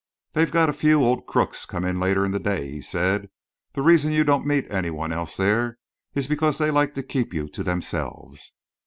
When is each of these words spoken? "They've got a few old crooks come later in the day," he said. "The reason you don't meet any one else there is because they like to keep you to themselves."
"They've 0.33 0.49
got 0.49 0.67
a 0.67 0.73
few 0.73 1.03
old 1.03 1.27
crooks 1.27 1.63
come 1.67 1.83
later 1.99 2.25
in 2.25 2.31
the 2.31 2.39
day," 2.39 2.71
he 2.71 2.81
said. 2.81 3.29
"The 3.73 3.83
reason 3.83 4.11
you 4.11 4.23
don't 4.23 4.47
meet 4.47 4.65
any 4.71 4.89
one 4.89 5.13
else 5.13 5.37
there 5.37 5.77
is 6.15 6.25
because 6.27 6.57
they 6.57 6.71
like 6.71 6.95
to 6.95 7.03
keep 7.03 7.35
you 7.35 7.47
to 7.49 7.63
themselves." 7.63 8.51